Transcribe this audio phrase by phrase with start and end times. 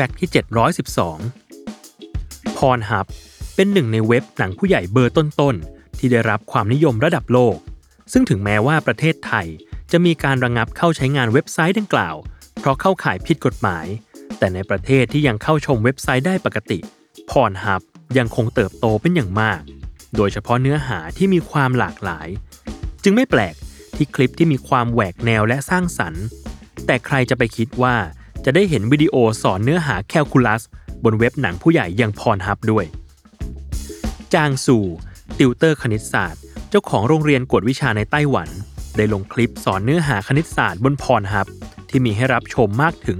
[0.00, 0.30] แฟกต์ที่
[1.48, 3.06] 712พรฮับ
[3.54, 7.56] เป็นหนึ่งในเว็บหนังผู้ใหญ่เบอร์ต้นๆ ที่ได้รับความนิยมระดับโลก
[8.12, 9.46] ซึ่งถึงแม้ว่าประเทศไทย
[9.92, 12.16] จะมีการระงับเข้าใช้งานเว็บไซต์ดังกล่าว
[12.58, 13.86] เพราะเข้าข่ายผิดกฎหมาย
[14.38, 16.78] แต่ในประเทศที่ยังเข้าชมเว็บไซต์ได้ปกติ
[17.30, 17.82] พรฮับ
[18.18, 19.60] ยังคงเติบโตเป็นอย่างมาก
[20.16, 22.28] โดยเฉพาะเนื้อหาที่มีความหลากหลาย
[23.02, 23.54] จึงไม่แปลก
[23.96, 26.24] ที่คลิปที่มีความแหวกแนวและสร้างสรรค์
[26.86, 27.96] แต่ใครจะไปคิดว่า
[28.44, 30.62] จะได้เห็นวิดีโอสอนเนื้อหาแคลคูลัส
[31.04, 32.84] บนเว็บหนังผู้ใหญ่อย่าง Pornhub ด้วย
[34.34, 34.78] จางซู
[35.38, 38.48] ติวเตอร์คณิตศาสตร์ เจ้าของโรงเรียนกวดวิชาในไต้หวัน
[38.96, 41.46] ได้ลงคลิปสอนเนื้อหาคณิตศาสตร์บน Pornhub
[41.88, 43.18] ที่มีให้รับชมมากถึง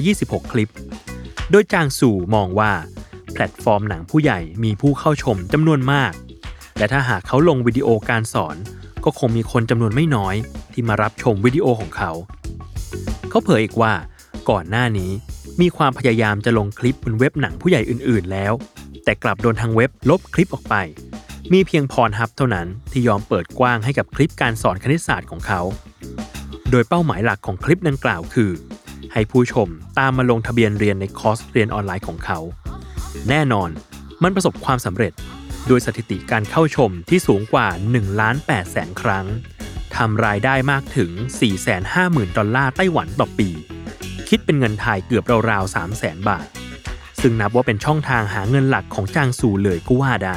[0.00, 0.72] 226 คลิป
[1.50, 2.72] โดยจางซูมองว่า
[3.32, 6.12] แพลตฟอร์มหนังผู้ใหญ่มีผู้เข้าชมจำนวนมาก
[6.78, 8.56] และถ้าหากเขาลงวิดีโอการสอน
[9.04, 10.34] ก็คงมีคนจำนวนไม่น้อย
[10.72, 12.10] ที่มารับชมวิดีโอของเขา
[13.30, 13.92] เขาเผยอีกว่า
[14.50, 15.12] ก่อนหน้านี้
[15.60, 18.52] มีความพยายามจะลงคลิปบนเว็บหนังผู้ใหญ่อื่น ๆ แล้ว
[19.04, 20.74] แต่กลับโดนทางเว็บลบคลิปออกไป
[21.52, 25.60] มีเพียงพรฮับเท่านั้นที่ยอมเปิดกว้างให้กับคลิปการสอนคณิตศาสตร์ของเขา
[26.70, 28.50] โดยเป้าหมายหลักของคลิปดังกล่าวคือ
[29.12, 29.68] ให้ผู้ชม
[29.98, 32.38] ตามมาลงทะเบียนเรียนในคอร์สเรียนออนไลน์ของเขา
[33.28, 33.70] แน่นอน
[34.22, 35.12] มันประสบความสำเร็จ
[35.66, 39.26] โดยสถิติการเข้าชมที่สูงกว่า1ล้าน8แสนครั้ง
[39.96, 41.10] ทำรายได้มากถึง
[41.74, 43.50] 450,000 ดอลลาร์ไต้หวันต่อปี
[44.28, 46.46] คิดเป็นเงินไทยเกือบราวๆ3 0 0แสนบาท
[47.20, 50.36] ซึ่งนับว่าเป็นช่องทางหาเงินหลักของจางซูเลยก็ว่าได้